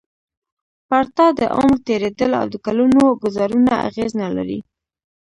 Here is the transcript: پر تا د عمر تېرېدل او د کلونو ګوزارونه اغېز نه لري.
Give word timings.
پر 0.87 1.03
تا 1.15 1.25
د 1.39 1.41
عمر 1.57 1.77
تېرېدل 1.87 2.31
او 2.41 2.45
د 2.53 2.55
کلونو 2.65 3.01
ګوزارونه 3.23 3.73
اغېز 3.87 4.11
نه 4.21 4.29
لري. 4.35 4.59